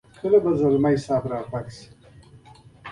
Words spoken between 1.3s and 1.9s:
را ستون شي.